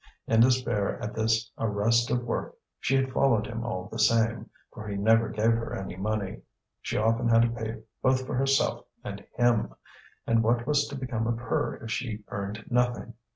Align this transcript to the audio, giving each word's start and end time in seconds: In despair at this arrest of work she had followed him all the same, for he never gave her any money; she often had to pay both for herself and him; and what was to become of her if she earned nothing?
In 0.25 0.39
despair 0.41 0.99
at 0.99 1.13
this 1.13 1.51
arrest 1.59 2.09
of 2.09 2.23
work 2.23 2.55
she 2.79 2.95
had 2.95 3.11
followed 3.13 3.45
him 3.45 3.63
all 3.63 3.87
the 3.87 3.99
same, 3.99 4.49
for 4.73 4.87
he 4.87 4.95
never 4.97 5.29
gave 5.29 5.51
her 5.51 5.75
any 5.75 5.95
money; 5.95 6.41
she 6.81 6.97
often 6.97 7.29
had 7.29 7.43
to 7.43 7.49
pay 7.49 7.83
both 8.01 8.25
for 8.25 8.33
herself 8.33 8.85
and 9.03 9.23
him; 9.35 9.75
and 10.25 10.41
what 10.41 10.65
was 10.65 10.87
to 10.87 10.95
become 10.95 11.27
of 11.27 11.37
her 11.37 11.75
if 11.83 11.91
she 11.91 12.23
earned 12.29 12.65
nothing? 12.71 13.13